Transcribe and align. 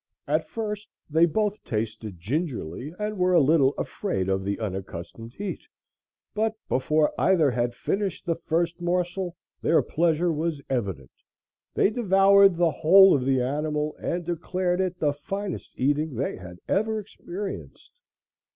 At 0.27 0.47
first 0.49 0.89
they 1.11 1.27
both 1.27 1.63
tasted 1.63 2.19
gingerly 2.19 2.91
and 2.97 3.19
were 3.19 3.33
a 3.33 3.39
little 3.39 3.75
afraid 3.77 4.29
of 4.29 4.43
the 4.43 4.59
unaccustomed 4.59 5.33
heat, 5.35 5.61
but 6.33 6.55
before 6.67 7.13
either 7.19 7.51
had 7.51 7.75
finished 7.75 8.25
the 8.25 8.33
first 8.33 8.81
morsel 8.81 9.35
their 9.61 9.83
pleasure 9.83 10.33
was 10.33 10.59
evident. 10.71 11.11
They 11.75 11.91
devoured 11.91 12.55
the 12.55 12.71
whole 12.71 13.13
of 13.13 13.25
the 13.25 13.43
animal, 13.43 13.95
and 13.99 14.25
declared 14.25 14.81
it 14.81 14.97
the 14.97 15.13
finest 15.13 15.71
eating 15.75 16.15
they 16.15 16.35
had 16.35 16.57
ever 16.67 16.97
experienced. 16.97 17.91